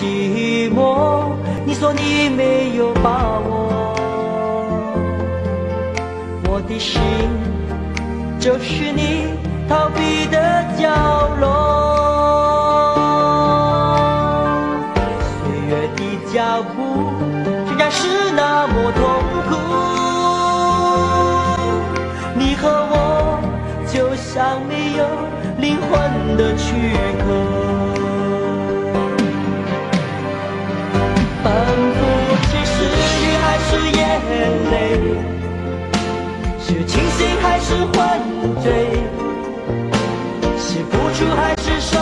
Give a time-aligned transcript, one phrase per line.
[0.00, 3.94] 寂寞，你说你没有把握，
[6.48, 7.02] 我的心
[8.38, 9.26] 就是你
[9.68, 10.88] 逃避的角
[11.38, 11.44] 落。
[15.36, 16.00] 岁月的
[16.32, 17.12] 脚步
[17.68, 19.02] 仍然是那么痛
[19.50, 19.52] 苦，
[22.38, 22.94] 你和我
[23.86, 25.04] 就像没有
[25.58, 25.90] 灵魂
[26.38, 27.59] 的躯壳。
[34.40, 34.96] 眼泪，
[36.58, 37.92] 是清醒还是昏
[38.62, 38.72] 醉？
[40.56, 41.98] 是付出还是受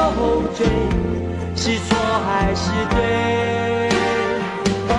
[0.55, 0.65] 罪？
[1.57, 3.91] 是错还是对？
[4.87, 4.95] 分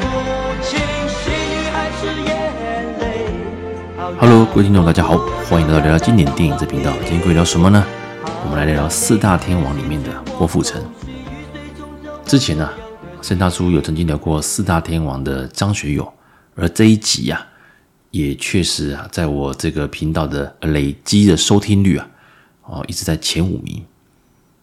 [0.00, 0.02] 不
[0.64, 2.34] 清是雨还是眼
[2.98, 3.02] 泪。
[4.18, 5.16] Hello，各位听众，大家好，
[5.48, 6.90] 欢迎来到聊聊经典电影这频道。
[7.02, 7.84] 今天各位聊什么呢？
[8.42, 10.82] 我们来聊聊四大天王里面的郭富城。
[12.26, 12.72] 之前呢、啊？
[13.22, 16.12] 盛大叔有曾经聊过四大天王的张学友，
[16.54, 17.46] 而这一集啊，
[18.10, 22.08] 也确实啊，在我这个频道的累积的收听率啊，
[22.62, 23.84] 哦，一直在前五名。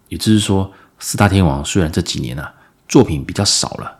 [0.09, 2.53] 也就是说，四大天王虽然这几年啊
[2.87, 3.99] 作品比较少了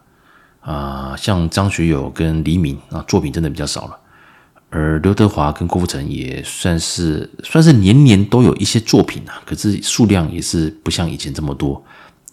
[0.62, 4.00] 啊，像张学友跟黎明啊作品真的比较少了，
[4.70, 11.84] 而刘德华跟郭富城也算是算是年年都有一些作品啊，可是数量也是不像以前这么多。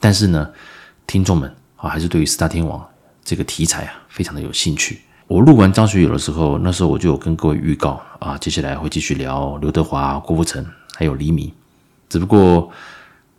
[0.01, 0.51] 但是呢，
[1.07, 1.55] 听众们。
[1.81, 2.85] 啊，还是对于四大天王
[3.23, 5.01] 这个题材啊，非常的有兴趣。
[5.29, 11.53] 我录完张学友的时候，那时候我就有跟各位预告啊，接下来会继续聊刘德华、郭富城还有黎明。
[12.09, 12.71] 只不过，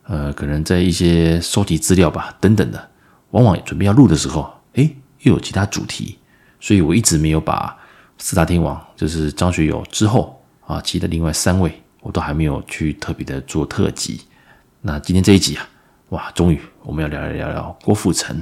[0.04, 2.90] 呃，可能在一些收集资料吧，等等的，
[3.32, 6.20] 往往准备要录的时候，诶，又有其他主题，
[6.60, 7.76] 所以我一直没有把
[8.20, 14.22] 四大天王，就是张学友之后啊，其他另外三位，我都还没有去特别的做特辑。
[14.82, 15.68] 那今天这一集啊。
[16.10, 18.40] 哇，终于我们要聊一聊聊郭富城。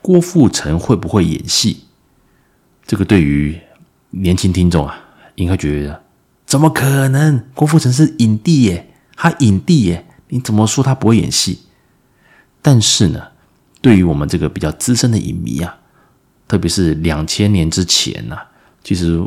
[0.00, 1.87] 郭富城会不会演戏？
[2.88, 3.60] 这个对于
[4.10, 4.98] 年轻听众啊，
[5.34, 6.02] 应该觉得
[6.46, 7.44] 怎么可能？
[7.54, 11.58] 郭富城是影帝耶，他影帝耶，你怎么说他不会演戏？
[12.62, 13.22] 但是呢，
[13.82, 15.76] 对于我们这个比较资深的影迷啊，
[16.48, 18.38] 特别是两千年之前呐、
[18.82, 19.22] 其实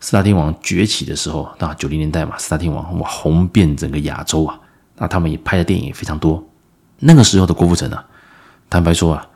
[0.00, 4.60] 四大天王崛起的时候，那九零年代嘛，四大天王哇红遍整个亚洲啊，
[4.98, 6.46] 那他们也拍的电影也非常多。
[6.98, 8.04] 那个时候的郭富城啊，
[8.68, 9.26] 坦白说啊，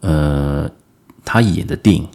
[0.00, 0.70] 呃，
[1.26, 2.08] 他演的电影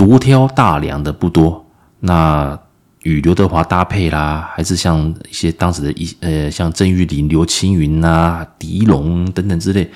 [0.00, 1.62] 独挑大梁的不多。
[1.98, 2.58] 那
[3.02, 9.90] 与刘德华搭配啦，还是像一些当时的一呃，像郑裕玲、刘青云啊、狄龙等等之类，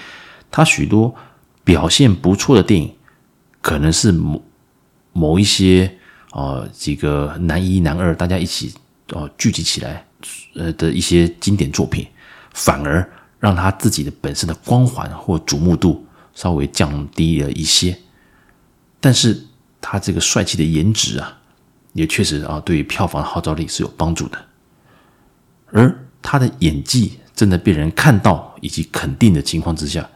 [0.50, 1.14] 他许多
[1.64, 2.92] 表现不错的电影，
[3.62, 4.42] 可能是某
[5.14, 5.90] 某一些
[6.32, 8.74] 呃几个男一男二大家一起
[9.14, 10.04] 哦聚集起来
[10.54, 12.06] 呃的一些经典作品，
[12.52, 13.08] 反而。
[13.40, 16.02] 让他自己的本身的光环或瞩目度
[16.34, 17.94] 稍微降低了一些，
[19.02, 19.38] 但是
[19.86, 21.36] 他这个帅气的颜值啊，
[21.92, 24.38] 也确实啊，对票房的号召力是有帮助的。
[25.66, 30.08] 而他的演技真的被人看到以及肯定的情况之下，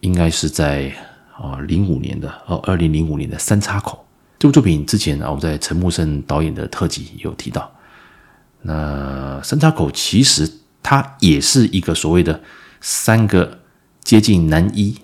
[0.00, 0.92] 应该是在
[1.38, 3.96] 啊零五年的哦二零零五年的《三岔口》
[4.40, 7.72] 这部作品之前啊，我们在陈木胜导演的特辑有提到。
[8.62, 10.50] 那《三岔口》其实。
[10.88, 12.40] 他也是一个所谓的
[12.80, 13.58] 三个
[14.04, 14.96] 接近男一，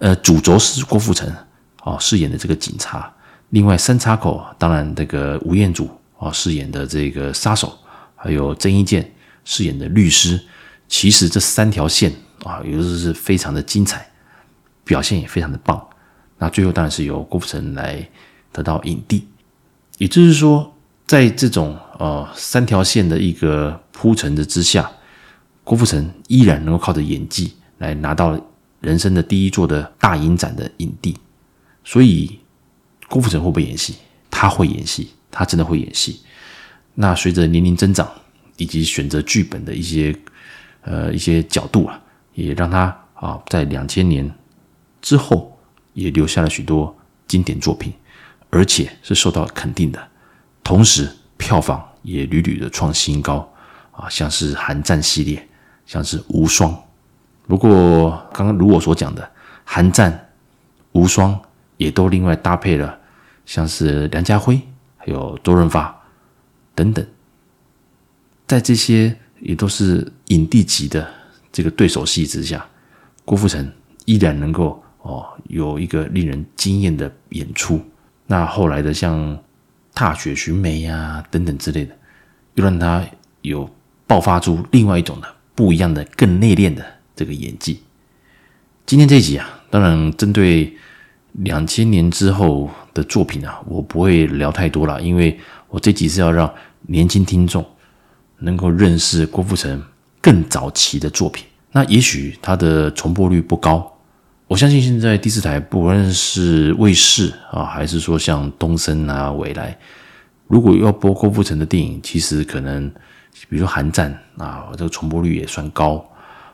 [0.00, 1.32] 呃，主轴是郭富城
[1.84, 3.13] 啊饰演的这个警察，
[3.54, 5.88] 另外三岔口当然这个吴彦祖
[6.18, 7.72] 啊饰演的这个杀手，
[8.16, 9.08] 还有曾一健
[9.44, 10.40] 饰演的律师，
[10.88, 12.12] 其实这三条线
[12.42, 14.10] 啊，也就是非常的精彩，
[14.82, 15.80] 表现也非常的棒。
[16.36, 18.04] 那最后当然是由郭富城来
[18.52, 19.24] 得到影帝，
[19.98, 20.74] 也就是说，
[21.06, 24.90] 在这种呃三条线的一个铺陈的之下。
[25.62, 28.38] 郭富城依然能够靠着演技来拿到
[28.80, 31.16] 人生的第一座的大影展的影帝，
[31.84, 32.38] 所以
[33.14, 33.94] 郭富城会不会演戏？
[34.28, 36.20] 他会演戏，他真的会演戏。
[36.94, 38.10] 那随着年龄增长
[38.56, 40.12] 以及选择剧本的一些
[40.82, 42.00] 呃一些角度啊，
[42.32, 44.28] 也让他啊在两千年
[45.00, 45.56] 之后
[45.92, 46.92] 也留下了许多
[47.28, 47.92] 经典作品，
[48.50, 50.08] 而且是受到肯定的，
[50.64, 53.48] 同时票房也屡屡的创新高
[53.92, 55.48] 啊，像是《寒战》系列。
[55.86, 56.74] 像是无双，
[57.46, 59.30] 不过刚刚如我所讲的，
[59.64, 60.30] 寒战、
[60.92, 61.38] 无双
[61.76, 62.98] 也都另外搭配了，
[63.46, 64.60] 像是梁家辉
[64.96, 65.94] 还有周润发
[66.74, 67.06] 等等，
[68.46, 71.08] 在这些也都是影帝级的
[71.52, 72.66] 这个对手戏之下，
[73.24, 73.70] 郭富城
[74.04, 77.80] 依然能够哦有一个令人惊艳的演出。
[78.26, 79.18] 那后来的像
[79.94, 81.96] 《踏雪寻梅》呀等等之类的，
[82.54, 83.04] 又让他
[83.42, 83.68] 有
[84.06, 85.34] 爆发出另外一种的。
[85.56, 87.80] 不一样的、更内敛的这个演技，
[88.84, 90.76] 今天这一集啊，当然针对
[91.42, 95.38] 两千年之后的作品啊，我不会聊太多了，因为
[95.68, 96.52] 我这集是要让
[96.82, 97.64] 年轻听众
[98.38, 99.82] 能够认识郭富城
[100.20, 101.44] 更早期的作品。
[101.72, 103.90] 那也许他的重播率不高。
[104.46, 109.76] 我相信现在第四台，不论是卫视啊，还是说像东森啊、纬来，
[110.46, 112.88] 如果要播郭富城的电影，其实可能，
[113.48, 116.06] 比如说《寒战》啊，这个重播率也算高，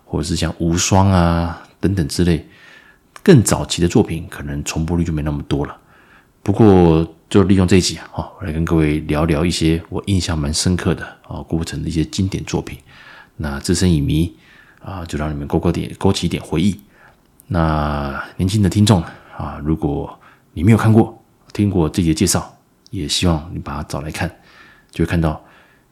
[0.04, 2.46] 或者是像《无双》啊等等之类，
[3.22, 5.76] 更早期的作品，可能重播率就没那么多了。
[6.42, 12.78] 不过，就利用这一集啊，我来跟各位聊聊一些我印象蛮深刻的啊，郭富城的一些经典作品。
[13.36, 14.34] 那资深影迷
[14.82, 16.80] 啊，就让你们勾勾点、勾起一点回忆。
[17.46, 19.02] 那年轻的听众
[19.36, 20.18] 啊，如果
[20.52, 21.22] 你没有看过、
[21.52, 22.56] 听过这集介绍，
[22.90, 24.30] 也希望你把它找来看，
[24.90, 25.42] 就会看到，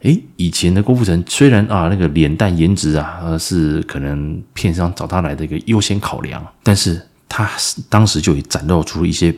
[0.01, 7.51] 诶，以前的郭富城虽然啊那个脸蛋颜值啊，是可能片商找他来的一个优先考量，但是他
[7.89, 9.35] 当时就已展露出一些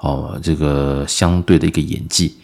[0.00, 2.36] 哦这个相对的一个演技，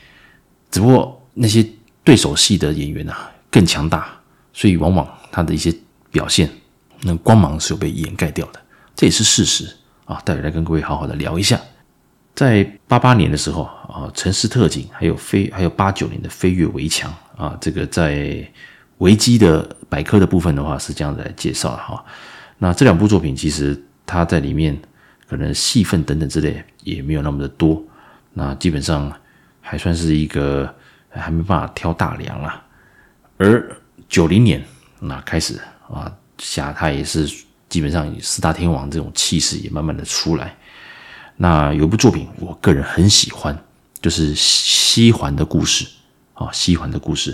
[0.70, 1.66] 只不过那些
[2.04, 4.08] 对手戏的演员啊更强大，
[4.52, 5.74] 所以往往他的一些
[6.10, 6.50] 表现
[7.00, 8.60] 那光芒是有被掩盖掉的。
[8.94, 9.68] 这也是事实
[10.06, 10.18] 啊！
[10.24, 11.60] 待会来跟各位好好的聊一下，
[12.34, 17.12] 在八八年的时候啊，《城市特警》还有飞，还有八九年的《飞越围墙》
[17.42, 18.42] 啊，这个在
[18.98, 22.02] 维基的百科的部分的话是这样子来介绍的哈。
[22.56, 24.80] 那这两部作品其实它在里面
[25.28, 27.82] 可能戏份等等之类也没有那么的多，
[28.32, 29.12] 那基本上
[29.60, 30.72] 还算是一个
[31.10, 32.64] 还没办法挑大梁啦。
[33.36, 33.76] 而
[34.08, 34.64] 九零年
[35.00, 35.60] 那开始
[35.90, 37.44] 啊，下他也是。
[37.68, 40.56] 基本上以四大天王这种气势也慢慢的出来。
[41.36, 43.58] 那有部作品，我个人很喜欢，
[44.00, 45.84] 就是《西环的故事》
[46.34, 47.32] 啊，《西环的故事》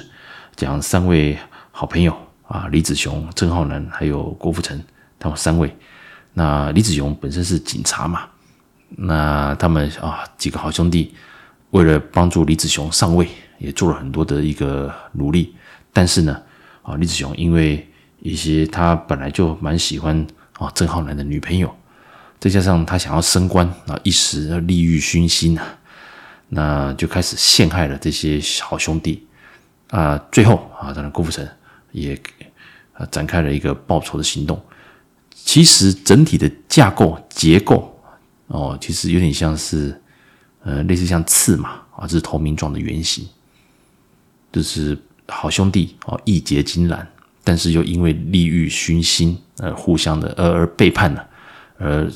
[0.56, 1.38] 讲三位
[1.70, 2.16] 好朋友
[2.48, 4.82] 啊，李子雄、郑浩南还有郭富城，
[5.18, 5.76] 他们三位。
[6.34, 8.26] 那李子雄本身是警察嘛，
[8.88, 11.14] 那他们啊几个好兄弟，
[11.72, 15.54] 为了帮助李子雄上位，也做了很多的一个努力。
[15.92, 16.42] 但是呢，
[16.82, 17.86] 啊李子雄因为
[18.20, 20.26] 一些他本来就蛮喜欢
[20.58, 21.70] 啊郑浩南的女朋友，
[22.40, 25.78] 再加上他想要升官啊，一时利欲熏心啊，
[26.48, 29.26] 那就开始陷害了这些好兄弟
[29.90, 30.16] 啊。
[30.32, 31.46] 最后啊，当然郭富城
[31.90, 32.18] 也
[32.94, 34.58] 啊展开了一个报仇的行动。
[35.34, 37.98] 其实整体的架构结构
[38.46, 40.00] 哦，其实有点像是
[40.62, 43.26] 呃类似像刺马啊，这是投名状的原型，
[44.52, 44.96] 就是
[45.28, 47.06] 好兄弟哦，义结金兰。
[47.44, 51.26] 但是又因为利欲熏心，而互相的而而背叛了，
[51.76, 52.08] 而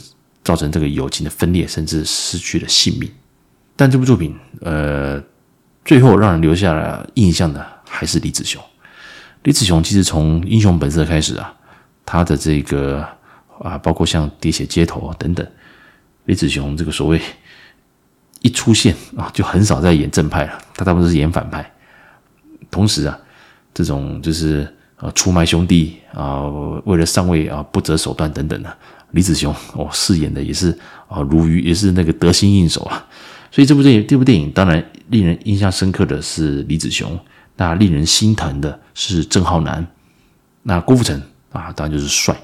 [0.45, 3.11] 造成这个友情的分裂，甚至失去了性命。
[3.75, 5.21] 但这部作品，呃，
[5.85, 8.63] 最后让人留下了印象的还是李子雄。
[9.43, 11.53] 李子雄其实从《英雄本色》开始啊，
[12.07, 13.07] 他的这个
[13.59, 15.47] 啊，包括像《喋血街头》啊等等，
[16.25, 17.21] 李子雄这个所谓
[18.41, 21.71] 一出现啊，就很少再演正派了，他大部分是演反派。
[22.71, 23.19] 同时啊，
[23.75, 24.73] 这种就是。
[24.97, 26.41] 啊，出卖兄弟啊，
[26.87, 28.77] 为了上位啊，不择手段等等的。
[29.11, 30.71] 李子雄哦，饰演的也是
[31.07, 33.07] 啊，如鱼也是那个得心应手啊。
[33.51, 37.15] 所以这部电影，这部电影当然令人印象深刻的是李子雄，
[37.57, 39.87] 那令人心疼的是郑浩南，
[40.63, 41.21] 那郭富城
[41.57, 42.37] 啊，当然就是帅。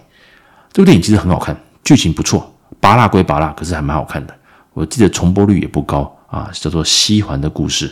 [0.73, 1.55] 这部电影其实很好看，
[1.85, 2.51] 剧情不错，
[2.81, 4.35] 芭乐归芭乐，可是还蛮好看的。
[4.73, 7.89] 我记得重播率也不高啊，叫做《西环的故事》，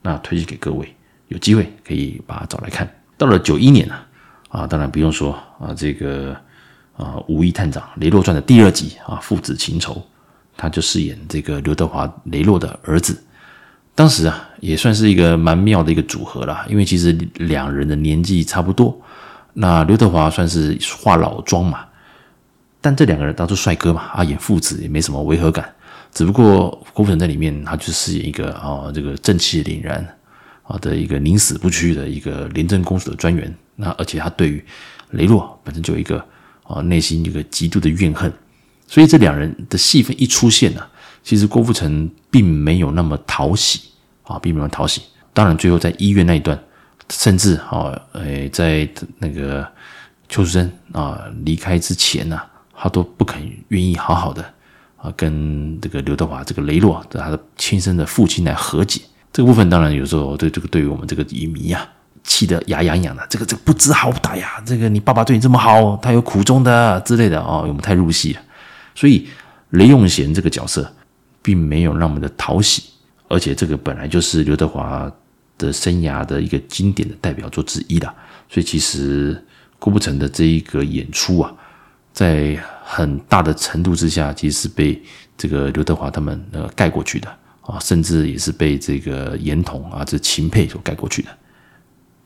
[0.00, 0.94] 那推荐给各位，
[1.26, 2.88] 有机会可以把它找来看。
[3.18, 4.06] 到了九一年啊，
[4.48, 6.32] 啊，当然不用说啊，这个
[6.96, 10.00] 啊，《五亿探长雷洛传》的第二集啊，父子情仇，
[10.56, 13.20] 他就饰演这个刘德华雷洛的儿子。
[13.96, 18.96] 当时啊，也算是一个蛮妙的一个组合啦，因为其实两人的年纪差不多。
[19.52, 21.84] 那刘德华算是化老妆嘛，
[22.80, 25.72] 但这两个人当做帅哥嘛，啊，演父子也没什么违和感。
[26.12, 30.16] 只不过郭富城在里面，他就饰演一个啊，这个正气凛然。
[30.62, 34.64] 啊的一个宁死不屈的一个廉政公署的专员，那而且他对于
[35.10, 36.24] 雷洛本身就有一个
[36.62, 38.32] 啊内心一个极度的怨恨，
[38.86, 40.86] 所以这两人的戏份一出现呢，
[41.24, 43.80] 其实郭富城并没有那么讨喜
[44.22, 45.02] 啊，并没有讨喜。
[45.32, 46.56] 当然最后在医院那一段，
[47.10, 48.88] 甚至啊，诶，在
[49.18, 49.66] 那个
[50.28, 52.40] 邱淑贞啊离开之前呢，
[52.74, 54.42] 他都不肯愿意好好的
[54.96, 59.00] 啊跟这个刘德华这个雷洛他的亲生的父亲来和解。
[59.32, 61.86] 这个部分当然有时候对这个对于我们这个影迷啊，
[62.24, 63.26] 气得牙痒痒的。
[63.28, 68.40] 这个这个不知好歹呀，这个你爸爸对你这么好，他有苦衷的之类的哦，我们太入戏了。
[68.94, 69.28] 所以
[69.70, 70.92] 雷永贤这个角色
[71.42, 72.82] 并没有那么的讨喜，
[73.28, 75.10] 而且这个本来就是刘德华
[75.60, 78.12] 的生涯的一个经典的代表作之一了。
[78.48, 79.40] 所以其实
[79.78, 81.52] 郭富城的这一个演出啊，
[82.12, 85.00] 在很大的程度之下，其实是被
[85.38, 87.28] 这个刘德华他们呃盖过去的
[87.60, 91.28] 啊，甚至也是被这个严童啊这秦沛所盖过去的。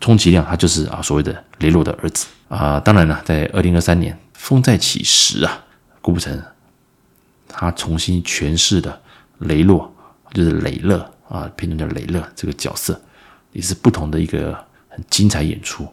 [0.00, 2.80] 充其量他就是啊所谓的雷洛的儿子啊。
[2.80, 5.64] 当然了，在二零二三年《风再起时》啊，
[6.00, 6.42] 郭富城
[7.46, 9.00] 他重新诠释的
[9.38, 9.94] 雷洛，
[10.32, 10.98] 就是雷勒
[11.28, 13.00] 啊，片中叫雷勒这个角色，
[13.54, 14.52] 也是不同的一个
[14.88, 15.88] 很精彩演出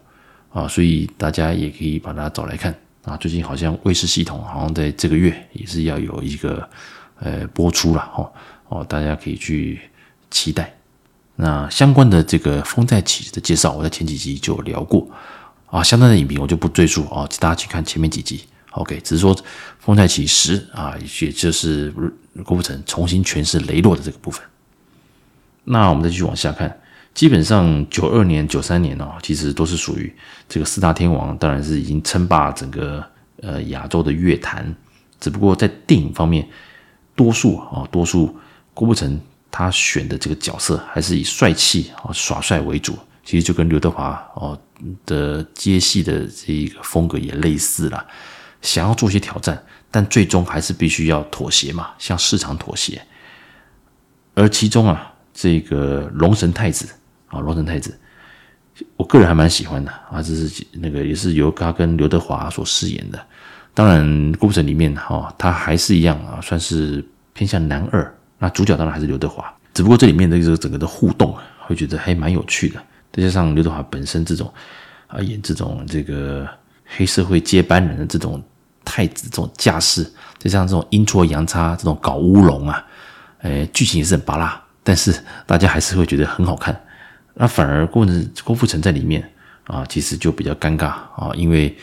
[0.51, 2.75] 啊，所以大家也可以把它找来看
[3.05, 3.15] 啊。
[3.15, 6.69] 最近好像卫视系统好像在这个月也是要有一个
[7.19, 8.29] 呃播出了哦
[8.67, 9.79] 哦，大家可以去
[10.29, 10.73] 期待。
[11.37, 15.09] 那相关的这个《风再起》的介绍，我在前几集就聊过
[15.67, 18.43] 啊，相关的影评我就不赘述啊，大家去看前面几集。
[18.71, 19.35] OK，只是说
[19.79, 21.93] 《风再起时》啊，也就是
[22.43, 24.41] 郭富城重新诠释雷洛的这个部分。
[25.65, 26.80] 那我们再继续往下看，
[27.13, 30.13] 基本上九二年、九三年哦，其实都是属于
[30.47, 33.03] 这个四大天王，当然是已经称霸整个
[33.41, 34.75] 呃亚洲的乐坛。
[35.19, 36.47] 只不过在电影方面，
[37.15, 38.35] 多数啊，多数
[38.73, 39.19] 郭富城。
[39.53, 44.57] 他选的这个角色还是以帅气啊耍帅为主，其实就跟刘德华哦
[45.05, 48.07] 的接戏的这一个风格也类似了。
[48.61, 53.05] 想要做些挑战，但最终还是必须要妥协嘛，向市场妥协。
[54.35, 56.87] 而其中啊，这个龙神太子
[57.31, 57.97] 啊，龙神太子，
[58.95, 63.19] 我个人还蛮喜欢的啊，这是那个也是由他跟刘德华所饰演的。
[63.73, 68.13] 当然，郭富城里面哈，他还是一样啊，算是偏向男二。
[68.37, 72.81] 那主角当然还是刘德华，只不过这里面的这个整个的互动啊，会觉得还蛮有趣的。
[73.13, 74.51] 再加上刘德华本身这种
[75.07, 76.47] 啊演这种这个
[76.85, 78.43] 黑社会接班人的这种
[78.83, 80.03] 太子这种架势，
[80.37, 82.85] 再加上这种阴错阳差这种搞乌龙啊，
[83.43, 86.77] 诶，剧情也是很芭乐，但是大家还是会觉得很好看。
[87.33, 88.05] 那反而郭
[88.43, 89.27] 郭富城在里面
[89.65, 91.75] 啊，其实就比较尴尬啊，因为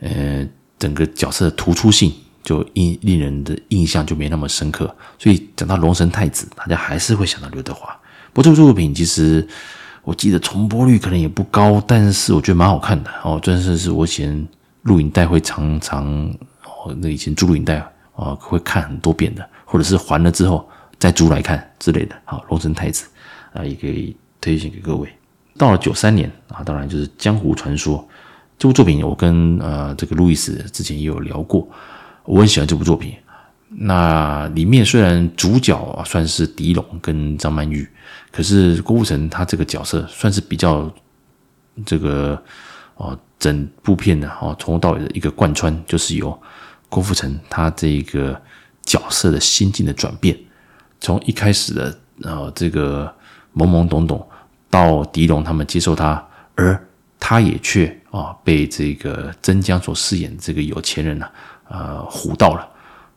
[0.00, 0.46] 呃
[0.78, 2.12] 整个角色的突出性。
[2.42, 7.94] 就印令人的印象就没那么深刻，所以讲到龙神太子，大家还是会想到刘德华。
[8.32, 9.46] 不过这部作品其实
[10.02, 14.48] 我记得重播率可能也不高，但是我觉得蛮好看的哦，真的是我以前
[14.84, 16.06] 录影带会常常
[16.64, 17.76] 哦，那以前租录影带
[18.16, 20.66] 啊会看很多遍的，或者是还了之后
[20.98, 22.16] 再租来看之类的。
[22.24, 23.06] 好，龙神太子
[23.52, 25.08] 啊，也可以推荐给各位。
[25.58, 27.98] 到了九三年啊，当然就是《江湖传说》
[28.58, 31.68] 这部作品，我跟呃这个路易斯之前也有聊过。
[32.24, 33.14] 我很喜欢这部作品，
[33.68, 37.88] 那里面虽然主角啊算是狄龙跟张曼玉，
[38.30, 40.90] 可是郭富城他这个角色算是比较
[41.84, 42.40] 这个
[42.96, 46.38] 哦，整部片的哦从头到尾的一个贯穿，就是由
[46.88, 48.40] 郭富城他这个
[48.82, 50.36] 角色的心境的转变，
[51.00, 53.12] 从一开始的呃这个
[53.54, 54.24] 懵懵懂懂，
[54.70, 61.30] 到狄龙他们接受他，而他也却啊被这个曾江所饰演的这个有钱人啊。
[61.72, 62.68] 呃，唬到了，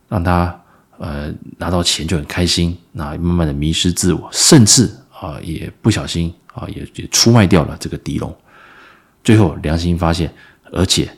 [0.08, 0.56] 让他
[0.98, 8.32] 呃拿到钱就很开心，那慢慢的迷失自我，甚至啊、也不小心啊、也也出卖掉了这个狄龙，
[9.24, 10.32] 最后良心发现，
[10.70, 11.10] 而且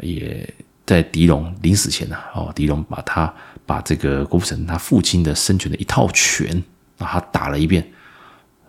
[0.00, 0.48] 也
[0.86, 3.30] 在狄龙临死前呢，哦，狄龙把他
[3.66, 6.56] 把这个郭富城他父亲的生前的一套拳，
[6.96, 7.86] 啊他打了一遍，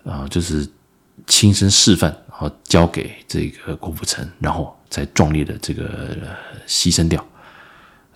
[0.03, 0.69] 啊、就是
[1.29, 6.17] 亲身示范，然后交给这个郭富城，然后再壮烈的这个
[6.67, 7.25] 牺牲掉。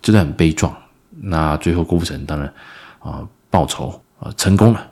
[0.01, 0.75] 真的很悲壮。
[1.21, 2.53] 那最后郭富城当然
[2.99, 4.91] 啊报仇啊成功了，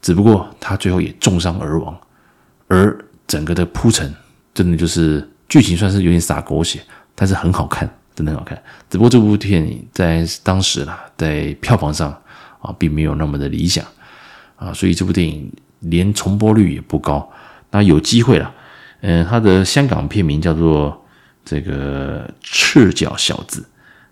[0.00, 1.94] 只不过他最后也重伤而亡。
[2.68, 2.96] 而
[3.26, 4.14] 整个的铺陈
[4.54, 6.80] 真的就是剧情算是有点洒狗血，
[7.14, 8.56] 但是很好看，真的很好看。
[8.88, 12.10] 只不过这部电影在当时啦，在票房上
[12.60, 13.84] 啊并没有那么的理想
[14.56, 17.28] 啊，所以这部电影连重播率也不高。
[17.70, 18.54] 那有机会了，
[19.00, 21.04] 嗯，他的香港片名叫做
[21.44, 23.64] 这个赤脚小子。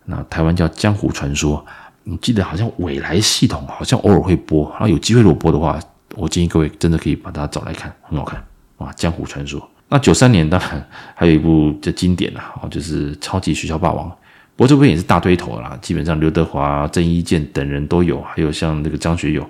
[0.04, 1.58] 那台湾叫《江湖传说》，
[2.02, 5.80] 你记得好像未来系统好像偶尔会播，然后有机会如果播的话，
[6.14, 8.38] 我建议各位真的可以把它找来看，很好看
[8.76, 9.61] 啊，《江湖传说》。
[9.88, 14.08] 那九三年当然还有一部叫经典的啊，就是《超级学校霸王》，
[14.56, 19.49] 不过这部也是大堆头啦，基本上刘德华、郑伊健等人都有，还有像那个张学友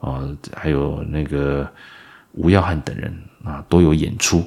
[0.00, 0.22] 啊，
[0.54, 1.68] 还有那个
[2.32, 4.42] 吴耀汉等人啊都有演出。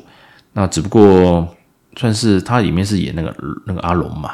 [0.53, 1.47] 那只不过
[1.95, 3.35] 算是他里面是演那个
[3.65, 4.31] 那个阿龙嘛。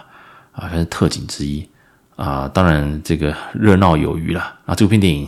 [0.53, 1.65] 啊，还是特警之一
[2.17, 2.45] 啊！
[2.45, 4.75] 当然，这个热闹有余了啊！
[4.75, 5.25] 这部片电影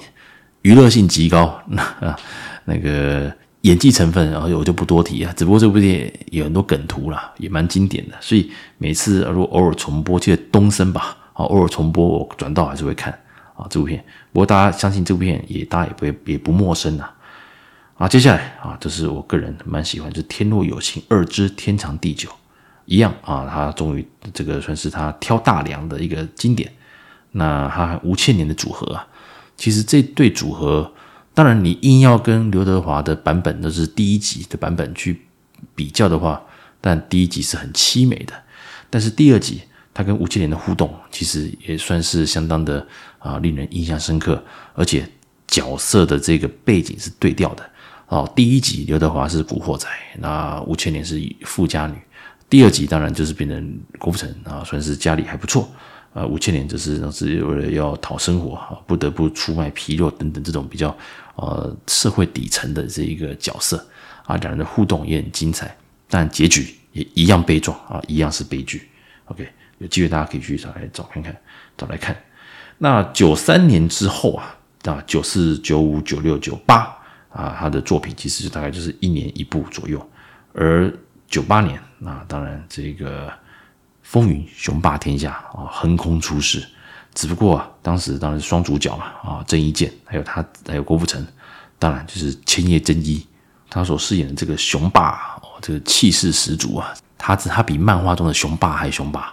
[0.63, 2.20] 娱乐性极高，那啊，
[2.66, 5.34] 那个演技成分，然后我就不多提啊。
[5.38, 13.18] 只不过这部电影有很多梗图啦，也蛮经典的，所以每次如果偶尔重播，记得东升吧，啊，偶尔重播我转到还是会看
[13.56, 14.04] 啊这部片。
[14.34, 17.10] 不过大家相信这部片也大家也不会也不陌生呐。
[17.98, 22.30] 啊，接下来啊，这是我个人蛮喜欢，就是《天若有情二之天长地久》。
[22.86, 26.70] 一样啊，他终于这个算是他挑大梁的一个经典
[27.32, 29.08] 那他吴倩莲的组合啊，
[29.56, 30.92] 其实这对组合，
[31.34, 35.22] 当然你硬要跟刘德华的版本，都是第一集的版本去
[35.74, 36.44] 比较的话，
[36.82, 38.34] 但第一集是很凄美的，
[38.90, 39.62] 但是第二集
[39.94, 42.86] 他跟吴倩莲的互动，其实也算是相当的
[43.20, 45.08] 啊，令人印象深刻，而且
[45.48, 47.70] 角色的这个背景是对调的。
[48.08, 49.88] 哦，第一集刘德华是古惑仔，
[50.20, 51.96] 那吴倩莲是富家女。
[52.48, 55.68] 第二集当然就是变成郭富城啊，算是家里还不错。
[56.14, 60.96] 呃，吴倩莲就是是为了要讨生活啊，不得不出卖皮肉等等这种比较
[61.36, 63.84] 呃社会底层的这一个角色
[64.26, 65.76] 啊，两人的互动也很精彩，
[66.08, 68.88] 但结局也一样悲壮啊，一样是悲剧。
[69.26, 69.48] OK，
[69.80, 71.36] 有机会大家可以去找来找看看，
[71.76, 72.16] 找来看。
[72.78, 76.96] 那九三年之后啊，啊九四九五九六九八。
[77.34, 80.10] 啊，他的作品其实大概就是一年一部左右，
[80.54, 80.94] 而
[81.28, 83.32] 九八年，那当然这个
[84.04, 86.63] 风云雄霸天下啊，横空出世。
[87.16, 91.24] 只不过啊，当时当然是双主角嘛，啊，郑伊健还有他还有郭富城，
[91.78, 93.24] 当然就是千叶真一，
[93.70, 99.32] 他所饰演的这个雄霸哦，这个气势十足啊，他他比漫画中的雄霸还雄霸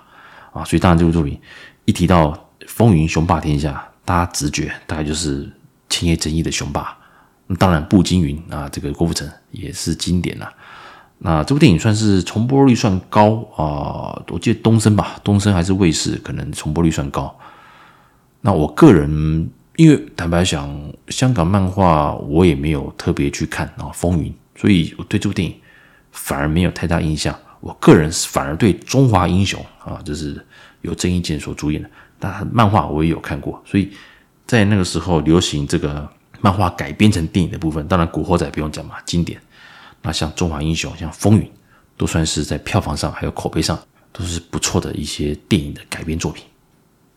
[0.52, 1.40] 啊，所以当然这部作品
[1.86, 5.50] 一提到风云雄霸天下，大家直觉大概就是
[5.88, 6.96] 千叶真一的雄霸。
[7.58, 10.48] 当然，步惊云啊，这个郭富城也是经典了。
[11.18, 17.36] 那这部电影算是重播率算高啊，我记得东森吧，东森还是卫视，可能重播率算高。
[18.40, 20.72] 那我个人，因为坦白讲，
[21.08, 25.54] 香港漫画我也没有特别去看啊，风云，所以我对这部电影
[26.12, 27.36] 反而没有太大印象。
[27.60, 30.42] 我个人反而对中华英雄啊，就是
[30.82, 33.90] 由郑伊健所主演的，但漫画我也有看过，所以
[34.46, 36.08] 在那个时候流行这个。
[36.40, 39.40] 漫画改编成电影的部分，当然《古惑仔》不用讲嘛，经典。
[40.02, 41.44] 那像《中华英雄》、像《风云》，
[41.96, 43.78] 都算是在票房上还有口碑上
[44.12, 46.44] 都是不错的一些电影的改编作品。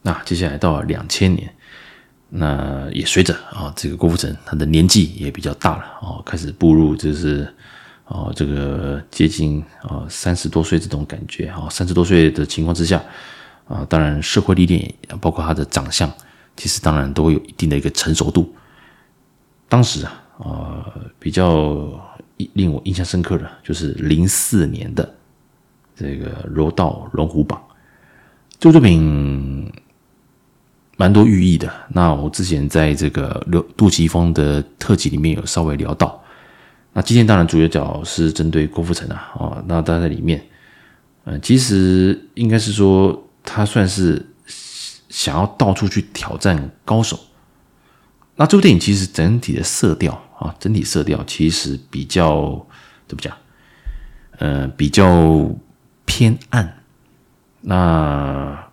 [0.01, 1.49] 那接下来到了两千年，
[2.27, 7.47] 那也随着啊这个郭富城他的年纪也比较大了哦，开始步入就是
[8.05, 13.01] 哦这个接近啊三十多岁这种感觉啊，三十多岁的情况之下
[13.65, 16.11] 啊，当然社会历练包括他的长相，
[16.57, 18.53] 其实当然都有一定的一个成熟度。
[19.73, 20.85] 当时啊，呃，
[21.17, 21.89] 比较
[22.53, 25.15] 令我印象深刻的，就是零四年的
[25.95, 27.59] 这个《柔道龙虎榜》
[28.59, 29.73] 这部作品，
[30.95, 31.73] 蛮多寓意的。
[31.87, 36.23] 那我之前在这个刘杜琪峰的特辑里面有稍微聊到。
[36.93, 40.39] 那今天当然主角是针对郭富城啊，哦，那他在里面，
[41.23, 44.23] 嗯，其实应该是说他算是
[45.09, 47.19] 想要到处去挑战高手。
[48.35, 52.65] 那这部电影其实整体的色调啊，整体色调其实比较
[53.07, 53.35] 怎么讲？
[54.39, 55.49] 呃，比较
[56.05, 56.79] 偏暗。
[57.61, 58.67] 那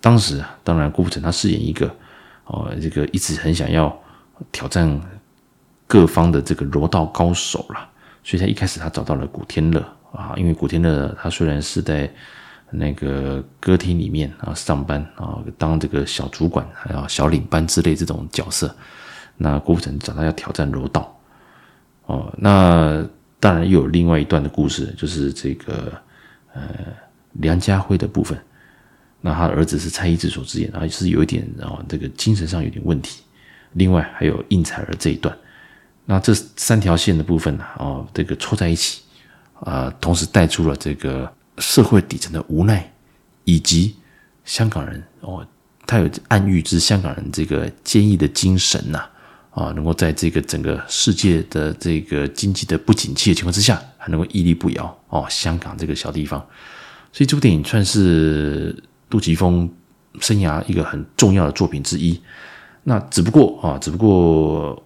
[0.00, 1.88] 当时，当然郭富城他饰演一个
[2.44, 3.96] 哦，这个一直很想要
[4.50, 5.00] 挑战
[5.86, 7.88] 各方的这个柔道高手了，
[8.22, 9.80] 所以他一开始他找到了古天乐
[10.12, 12.12] 啊，因为古天乐他虽然是在
[12.76, 18.74] 那个歌厅里面啊上班啊，当这个小主管还有小领班之类这种角色。
[19.36, 21.20] 那郭富城找他要挑战柔道，
[22.06, 23.06] 哦，那
[23.38, 25.92] 当然又有另外一段的故事，就是这个
[26.54, 26.62] 呃
[27.32, 28.38] 梁家辉的部分。
[29.20, 33.22] 那他儿子是蔡一智所饰演，然后是有一点哦这个精神上有点问题。
[33.72, 35.36] 另外还有应采儿这一段，
[36.06, 39.02] 那这三条线的部分呢哦，这个凑在一起
[39.60, 42.92] 啊，同时带出了这个社会底层的无奈，
[43.44, 43.94] 以及
[44.44, 45.46] 香港人哦，
[45.86, 49.08] 他有暗喻之香港人这个坚毅的精神呐，
[49.50, 49.72] 啊。
[49.72, 56.38] 能够在这个整个世界的这个经济的不景气的情况之下，还能够屹立不摇哦，香港这个小地方，
[57.12, 58.74] 所以这部电影算是
[59.08, 59.68] 杜琪峰
[60.20, 62.20] 生涯一个很重要的作品之一。
[62.84, 64.82] 那只不过啊，只不过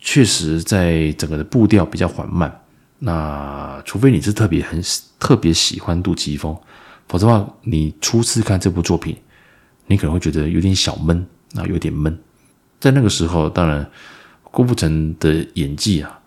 [0.00, 2.60] 确实在整个的步调比较缓慢。
[3.02, 4.80] 那除非你是特别很
[5.18, 6.54] 特别喜欢杜琪峰，
[7.08, 9.16] 否则的话，你初次看这部作品，
[9.86, 12.16] 你可能会觉得有点小闷啊，有点闷。
[12.78, 13.90] 在那个时候，当然
[14.44, 16.20] 郭富城的演技啊，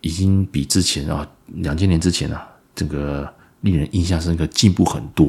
[0.00, 5.26] 已经比之前啊，两千年之前啊，这个令人印象深刻，进步很多。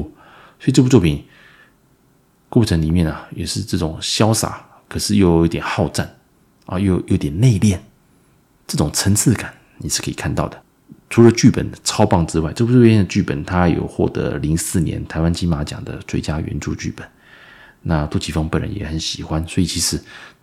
[0.58, 1.24] 所以这部作品，
[2.48, 6.18] 郭富城里面啊，也是这种潇洒，可是又有点好战
[6.66, 7.78] 啊，又有点内敛，
[8.66, 10.60] 这种层次感你是可以看到的。
[11.10, 17.06] 除了剧本超棒之外，这部片的剧本它有获得零四年台湾金马奖的最佳原著剧本。
[17.82, 20.00] 那杜琪峰本人也很喜欢，所以其实。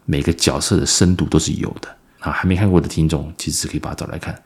[0.10, 4.42] 每个角色的深度都是有的啊，还没看过的听众其实是可以把它找来看。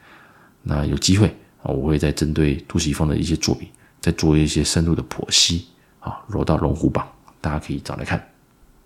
[0.64, 1.28] 那有机会
[1.62, 5.68] 啊，我会再针对杜琪峰的一些作品再做一些深入的剖析
[6.00, 6.18] 啊。
[6.28, 7.08] 柔道龙虎榜
[7.40, 8.28] 大家可以找来看。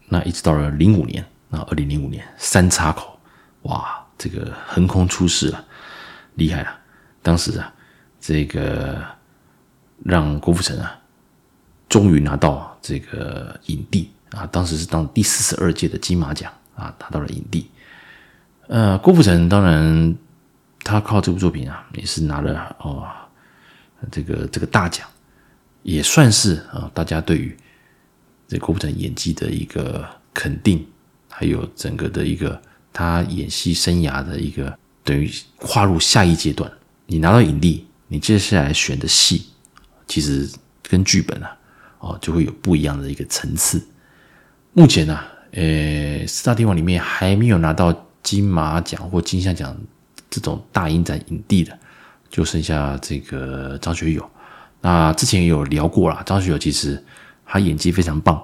[0.09, 3.17] 那一直到了零五年，那二零零五年三岔口，
[3.61, 5.65] 哇，这个横空出世了，
[6.33, 6.77] 厉害了！
[7.25, 7.73] 当时啊，
[8.21, 9.03] 这个
[10.03, 10.95] 让郭富城啊，
[11.89, 17.67] 终于拿到这个影帝啊，当时是当第四十二届的金马奖啊，拿到了影帝。
[18.67, 20.15] 呃，郭富城当然
[20.83, 23.07] 他靠这部作品啊，也是拿了哦，
[24.11, 25.07] 这个这个大奖，
[25.81, 27.57] 也算是啊，大家对于。
[28.47, 30.87] 这郭富城演技的一个肯定，
[31.31, 32.61] 还有整个的一个
[32.93, 36.71] 他演戏生涯的一个等于跨入下一阶段。
[37.05, 39.47] 你拿到影帝，你接下来选的戏，
[40.07, 40.49] 其实
[40.83, 41.57] 跟剧本啊，
[41.99, 43.85] 哦，就会有不一样的一个层次。
[44.73, 49.75] 目前呢、啊，呃，四大天王里面还没有拿到金马奖或金像奖
[50.29, 51.77] 这种大影展影帝的，
[52.29, 54.29] 就剩下这个张学友。
[54.81, 57.03] 那之前也有聊过啦，张学友其实。
[57.47, 58.43] 他演技非常棒，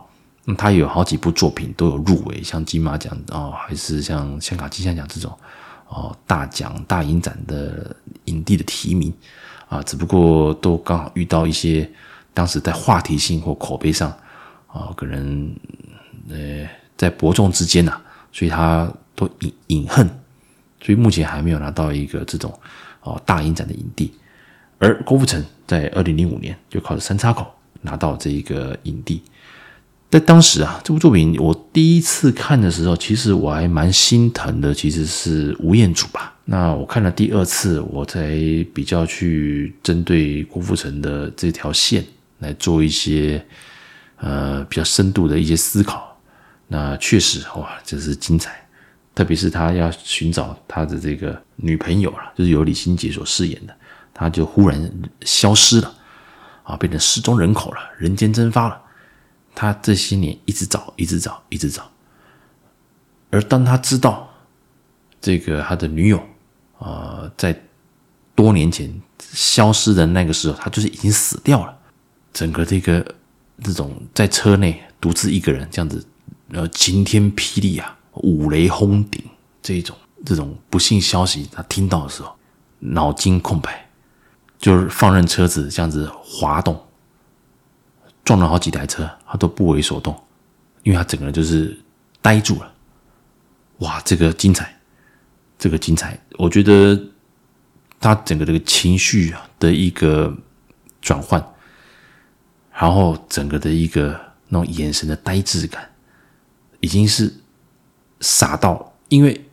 [0.55, 5.35] 他有好几部作品都有入围，像金马奖哦，还是像香港金像奖这种
[5.91, 7.93] 哦大奖大影展的
[8.25, 9.13] 影帝的提名
[9.67, 11.87] 啊，只不过都刚好遇到一些
[12.33, 14.09] 当时在话题性或口碑上
[14.67, 15.53] 啊，可能
[16.29, 18.01] 呃在伯仲之间呐、
[18.31, 20.07] 所以他都隐隐恨，
[20.81, 22.57] 所以目前还没有拿到一个这种
[23.01, 24.13] 哦大影展的影帝，
[24.79, 27.45] 而郭富城在二零零五年就靠着三岔口。
[27.83, 29.23] 拿到这一个影帝，
[30.11, 34.73] 在当时啊，这部作品我第一次看的时候，其实我还蛮心疼的。
[34.73, 36.35] 其实是吴彦祖吧。
[36.43, 38.29] 那我看了第二次，我才
[38.73, 42.05] 比较去针对郭富城的这条线
[42.39, 43.41] 来做一些
[44.17, 46.19] 呃比较深度的一些思考。
[46.67, 48.67] 那确实哇，这是精彩。
[49.15, 53.73] 特别是他要寻找他的这个女朋友了，就是由李心洁所饰演的，
[54.13, 55.93] 他就忽然消失了。
[56.63, 58.77] 啊，变成失踪人口了，人间蒸发了。
[59.53, 61.89] 他这些年一直找，一直找，一直找。
[63.29, 64.29] 而当他知道
[65.19, 66.17] 这个他的女友
[66.79, 67.59] 啊、呃，在
[68.35, 71.77] 多年前消失的那个时候，他就是已经死掉了。
[72.33, 73.15] 整个这个
[73.63, 76.05] 这种在车内独自一个人这样子，
[76.51, 79.23] 呃，晴天霹雳啊，五雷轰顶
[79.61, 82.35] 这一种这种不幸消息，他听到的时候，
[82.79, 83.87] 脑筋空白。
[84.59, 86.79] 就是放任车子这样子滑动，
[88.23, 90.15] 撞了好几台车，他都不为所动，
[90.83, 91.77] 因为他整个人就是
[92.21, 92.73] 呆住了。
[93.79, 94.77] 哇，这个精彩，
[95.57, 96.19] 这个精彩！
[96.37, 96.99] 我觉得
[97.99, 100.35] 他整个这个情绪的一个
[101.01, 101.43] 转换，
[102.71, 105.89] 然后整个的一个那种眼神的呆滞感，
[106.79, 107.33] 已经是
[108.19, 109.45] 傻到，因为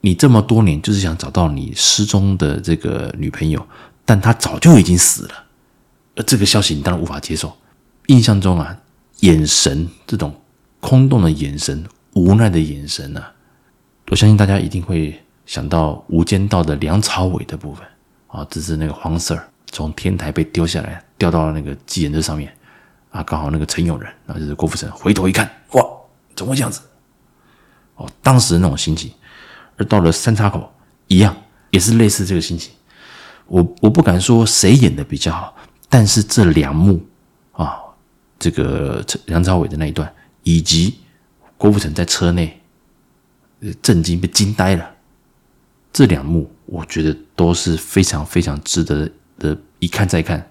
[0.00, 3.66] 你这么多年就是想找到你失踪的这个女朋友。
[4.08, 5.44] 但他早就已经死了，
[6.14, 7.52] 而这个消息你当然无法接受。
[8.06, 8.76] 印象中啊，
[9.20, 10.34] 眼神这种
[10.80, 13.32] 空洞的眼神、无奈的眼神啊，
[14.10, 17.86] 我相信大家一定会想到《无间道》的梁朝伟的部分
[18.28, 22.54] 啊，只是那个黄 Sir 从天台被丢下来，掉到了那个计程车上面
[23.10, 25.84] 啊，刚好那个陈永仁，然后就是郭富城，回头一看，哇，
[26.34, 26.80] 怎么会这样子？
[27.96, 29.10] 哦，当时那种心情。
[29.78, 30.72] 而到了三岔口，
[31.06, 31.36] 一样
[31.70, 32.72] 也是类似这个心情。
[33.46, 35.54] 我我不敢说谁演的比较好，
[35.88, 37.04] 但是这两幕
[37.52, 37.78] 啊，
[38.38, 40.98] 这个梁朝伟的那一段，以及
[41.56, 42.60] 郭富城在车内
[43.82, 44.90] 震惊被惊呆了，
[45.92, 50.50] 这两幕我觉得都是非常非常值得的，一看再看，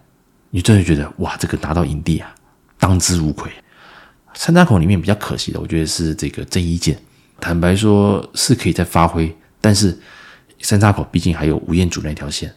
[0.49, 2.33] 你真的觉得哇，这个拿到影帝啊，
[2.79, 3.51] 当之无愧。
[4.33, 6.99] 三岔口里面比较可惜的，我觉得是这个郑伊健，
[7.39, 9.97] 坦白说是可以再发挥，但是
[10.59, 12.53] 三岔口毕竟还有吴彦祖那条线。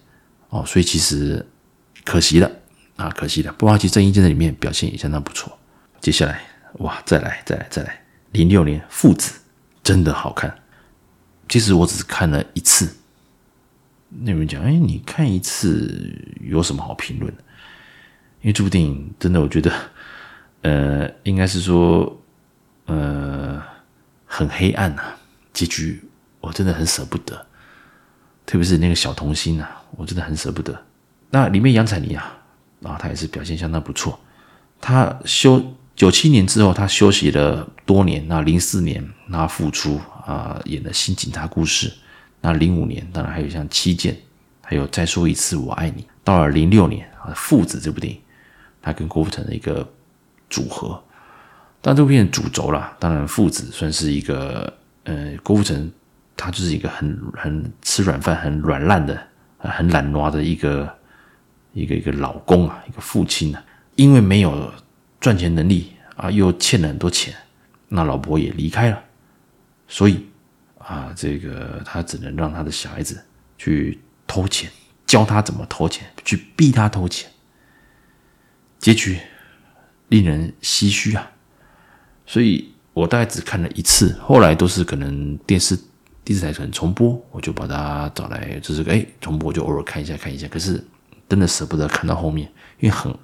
[0.49, 1.45] 哦，所以其实
[2.05, 2.51] 可惜了
[2.99, 3.53] 啊，可惜了。
[3.55, 5.59] 不过其实郑伊健在里面表现也相当不错。
[6.01, 6.43] 接下来
[6.81, 9.41] 哇，再来再来再来，零六年父子
[9.83, 10.55] 真的好看。
[11.49, 12.95] 其实我只看了一次。
[14.11, 17.33] 那有人讲，哎，你看一次有什么好评论？
[18.41, 19.73] 因为这部电影真的，我觉得，
[20.63, 22.21] 呃，应该是说，
[22.87, 23.63] 呃，
[24.25, 25.03] 很黑暗呐、
[25.53, 26.03] 结局
[26.41, 27.47] 我真的很舍不得。
[28.47, 30.85] 特别是那个小童星啊，我真的很舍不得。
[31.31, 32.38] 那里面杨采妮啊，
[32.83, 34.19] 啊，他也是表现相当不错。
[34.81, 35.63] 他休
[35.97, 38.25] 九七年之后，他休息了多年。
[38.29, 41.89] 那零四年，她复出啊，演了《新警察故事》。
[42.41, 44.15] 那零五年，当然还有像《七剑》，
[44.63, 46.03] 还有《再说一次我爱你》。
[46.23, 48.21] 到了零六年啊，《父子》这部电影，
[48.81, 49.89] 他跟郭富城的一个
[50.49, 51.03] 组合。
[51.81, 54.73] 但这部片主轴啦，当然《父子》算是一个
[55.05, 55.91] 呃，郭富城。
[56.41, 59.21] 他就是一个很很吃软饭、很软烂的、
[59.59, 60.89] 很懒惰的一个
[61.79, 63.65] 一个一个老公啊，一个父亲啊。
[63.95, 64.73] 因为没有
[65.19, 67.35] 赚钱能力啊，又欠了很多钱，
[67.89, 69.03] 那老婆也离开了，
[69.89, 70.25] 所以
[70.79, 73.21] 啊，这个他只能让他的小孩子
[73.57, 74.71] 去偷钱，
[75.05, 77.29] 教他怎么偷钱，去逼他偷钱。
[78.79, 79.19] 结局
[80.09, 81.29] 令人唏嘘啊！
[82.25, 85.77] 所以我大概只看了一次，后来都是可能电视
[86.23, 90.47] 电视台可能重播，我就把它找来，就是哎重播就偶尔看一下看一下。
[90.47, 90.83] 可是
[91.29, 93.15] 真的舍不得看到后面，因为很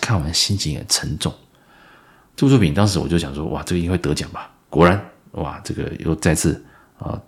[0.00, 1.32] 看完心情很沉重。
[2.36, 4.50] 这部作品当时我就想说，哇，这个应该会得奖吧？
[4.68, 6.64] 果然，哇，这个又再次
[6.98, 7.20] 啊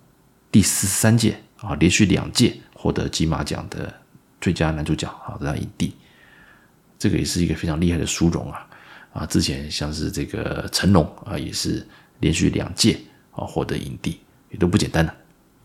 [0.50, 3.94] 第四十三届啊连续两届获得金马奖的
[4.40, 5.94] 最佳男主角啊这样影帝。
[6.98, 8.66] 这个也是一个非常厉害的殊荣啊！
[9.12, 11.86] 啊，之前像是这个成龙啊，也是
[12.20, 12.98] 连续两届
[13.32, 14.18] 啊获得影帝，
[14.50, 15.14] 也都不简单了。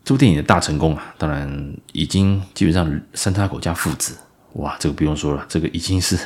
[0.03, 4.17] 这部电影的大成功啊，当然已经基本上三叉口加父子，
[4.53, 6.17] 哇，这个不用说了，这个已经是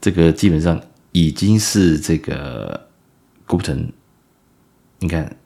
[0.00, 0.80] 这个基本上
[1.12, 2.88] 已经是这个
[3.46, 3.90] 郭富城，
[4.98, 5.36] 你看，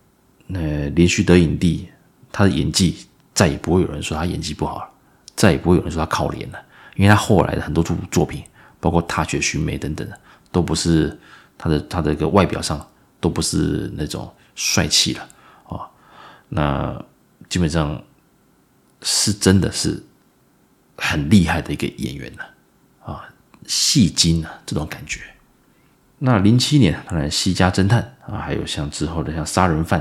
[0.46, 1.88] 那连续得影帝，
[2.33, 2.96] 他的演技
[3.35, 4.90] 再也不会有人说他演技不好了，
[5.35, 6.59] 再也不会有人说他靠脸了，
[6.96, 8.42] 因为他后来的很多部作品。
[8.83, 10.18] 包括踏雪寻梅等等的，
[10.51, 11.14] 都不是
[11.59, 12.83] 他的他的一个外表上
[13.20, 15.29] 都不是那种帅气了
[15.64, 15.85] 啊。
[16.49, 17.05] 那
[17.50, 18.02] 基本上
[19.02, 20.02] 是真的是
[20.96, 22.50] 很厉害的一个演员了
[23.04, 23.28] 啊，
[23.66, 25.20] 戏精啊这种感觉。
[26.18, 30.00] 那零七年当然《西家侦探》啊，还有像之后的像《杀人犯》。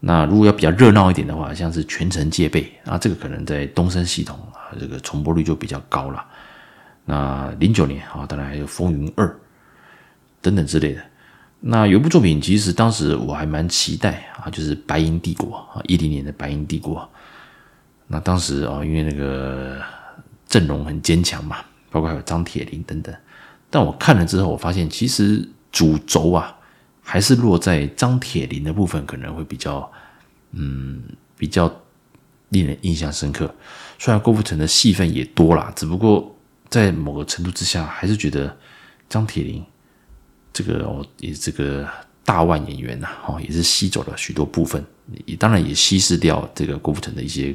[0.00, 6.24] 那如果要比较热闹一点的话，像是《全城戒备》啊，这个可能在东森系统啊，这个重播率就比较高了。
[7.04, 9.26] 那零九年啊，当然还有《风云二》
[10.40, 11.02] 等等之类的。
[11.64, 16.96] 那有部作品，其实当时我还蛮期待啊，就是《白银帝国》啊，一零年的《白银帝国》。
[18.08, 19.80] 那当时啊，因为那个
[20.48, 21.58] 阵容很坚强嘛，
[21.90, 23.14] 包括还有张铁林等等。
[23.70, 26.54] 但我看了之后，我发现其实主轴啊，
[27.00, 29.90] 还是落在张铁林的部分，可能会比较
[30.50, 31.00] 嗯
[31.38, 31.72] 比较
[32.48, 33.54] 令人印象深刻。
[33.98, 36.28] 虽然郭富城的戏份也多啦，只不过。
[36.68, 38.56] 在某个程度之下，还是觉得
[39.06, 39.62] 张铁林
[40.52, 41.88] 这个哦，也这个
[42.24, 44.84] 大腕演员呐，哦，也是吸走了许多部分，
[45.24, 47.54] 也当然也稀释掉这个郭富城的一些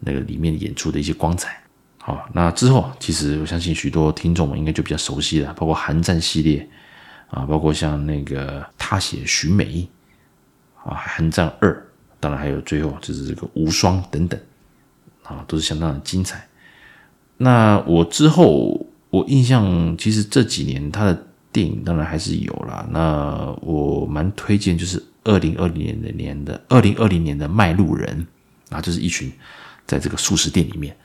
[0.00, 1.60] 那个里面演出的一些光彩。
[1.98, 6.68] 好，那之后其实我相信许多听众们应该就比较熟悉了，包括寒战系列
[7.30, 9.88] 啊，包括像那个他写寻梅
[10.82, 11.86] 啊，寒战二，
[12.18, 14.40] 当然还有最后就是这个无双等等
[15.22, 16.48] 啊，都是相当的精彩。
[17.36, 22.86] 那我之后，我印象其实这几年他的电影当然还是有啦。
[22.90, 28.26] 那我蛮推荐，就是二零二零年的年的二零二零年的《卖路人》
[28.74, 29.32] 啊，就是一群
[29.86, 30.96] 在这个素食店里面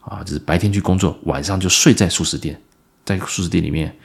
[0.00, 2.60] 啊，就是白天去工作，晚上就睡在素食店，
[3.04, 3.96] 在素食店里面，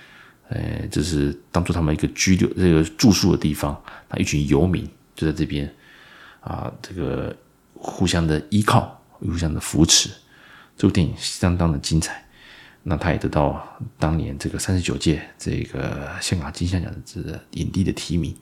[0.50, 3.80] 呃，就是当做他们一个居留这个住宿的地方。
[4.10, 5.70] 那一群游民就在这边
[6.42, 7.36] 啊，这个
[7.74, 10.10] 互相的依靠，互相的扶持。
[10.78, 12.26] 这部电影相当的精彩，
[12.90, 13.64] 那他也得到
[14.00, 18.36] 当年这个三十九届这个香港金像奖的这个影帝的提名。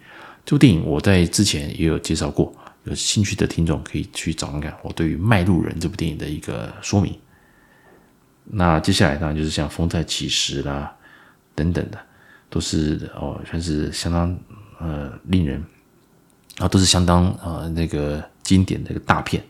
[0.46, 2.56] 这部电影我在之前也有介绍过，
[2.86, 7.14] 有兴趣的听众可以去找看看我对于《卖路人》这部电影的一个说明。
[8.46, 10.96] 那接下来当然就是像《风再起时》啦
[11.54, 12.00] 等等的，
[12.50, 14.40] 都是哦算是相当
[14.80, 15.62] 呃令人
[16.60, 19.44] 啊都是相当呃那个经典的一个大片。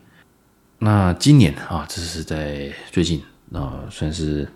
[0.80, 4.48] 那今年啊，这是在最近啊，算是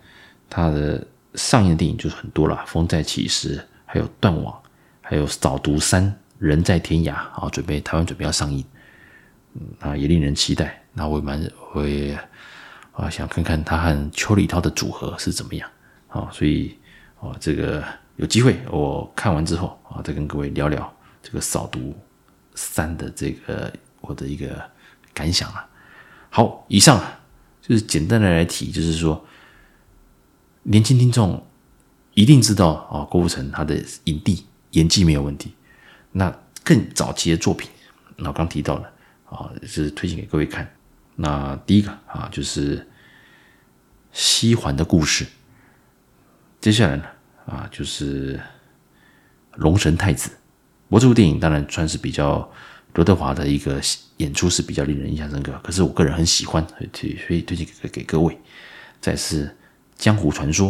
[0.55, 4.53] 他的上映的电影就是很多了，《风再起时》，还有《断网》，
[5.01, 6.03] 还有《扫毒三》，
[6.37, 8.63] 《人在天涯》啊，准备台湾准备要上映，
[9.79, 10.79] 啊，也令人期待。
[10.93, 12.15] 那我也蛮会
[12.91, 15.67] 啊，想看看他和邱礼涛的组合是怎么样
[16.07, 16.77] 啊，所以
[17.19, 17.83] 啊，这个
[18.17, 21.97] 有机会我看完之后啊，再跟各位聊聊这个《扫毒
[22.53, 24.63] 三》的这个我的一个
[25.15, 25.67] 感想啊。
[26.29, 27.03] 好，以上
[27.59, 29.25] 就是简单的来提，就是说，
[30.63, 31.45] 年轻听众
[32.13, 35.53] 一定知道啊，郭富城他的影帝演技没有问题。
[36.11, 37.69] 那更早期的作品，
[38.17, 38.91] 那我刚提到了
[39.29, 40.69] 啊，是推荐给各位看。
[41.15, 42.77] 那第一个啊，就是
[44.11, 45.25] 《西环的故事》。
[46.59, 47.03] 接下来呢
[47.45, 48.37] 啊，就是
[49.55, 50.29] 《龙神太子》。
[50.87, 52.51] 我这部电影当然算是比较。
[52.95, 53.81] 刘德华的一个
[54.17, 58.37] 演出是比较令人印象深刻，可是我个人很喜欢，所以所以推荐给给各位。
[59.01, 59.47] 再是
[60.03, 60.67] 《江湖传说》，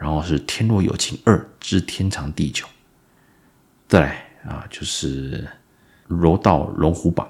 [0.00, 2.66] 然后是《天若有情二之天长地久》，
[3.86, 5.48] 再来啊就是
[6.20, 7.24] 《柔道龙虎榜》。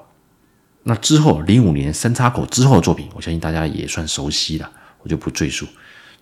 [0.84, 5.66] 那之后零五年三叉口之后的作品，我相信大家也算熟悉了，我就不赘述。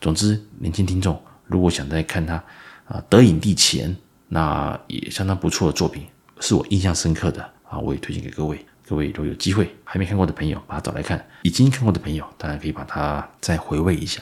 [0.00, 2.42] 总之，年轻听众如果想再看他
[2.88, 6.04] 啊得影帝前那也相当不错的作品。
[6.40, 8.66] 是我印象深刻的啊，我也推荐给各位。
[8.84, 14.20] 各位如果有机会还没看过的朋友，把它找来看；已经看过的朋友，当然可以把它再回味一下。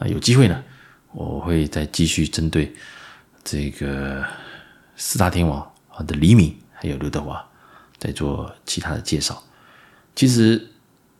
[0.00, 0.64] 那有机会呢，
[1.12, 2.74] 我会再继续针对
[3.44, 4.24] 这个
[4.96, 5.60] 四大天王
[5.90, 7.46] 啊的黎明，还有刘德华，
[7.98, 9.40] 再做其他的介绍。
[10.16, 10.66] 其实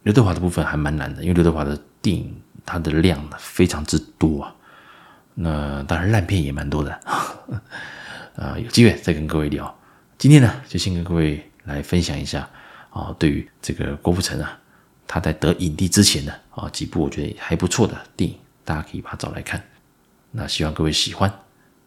[0.02, 4.56] 刘德华的部分还蛮难的，因为刘德华的电影它的量非常之多啊。
[5.34, 6.92] 那当然烂片也蛮多的
[8.36, 9.78] 啊，有机会再跟各位聊。
[10.18, 12.48] 今天呢，就先跟各位来分享一下。
[12.90, 14.58] 啊，对于这个郭富城啊，
[15.06, 18.36] 他在得影帝之前呢，啊几部我觉得还不错的电影，
[18.70, 19.60] 大家可以把它找来看。
[20.30, 21.28] 那希望各位喜欢。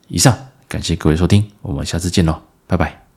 [0.09, 3.02] 以上，感谢各位收听，我们下次见喽，拜拜。